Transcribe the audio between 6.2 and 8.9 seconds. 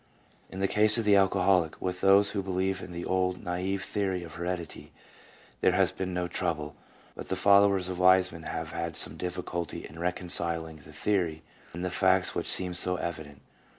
trouble; but the followers of Weismann have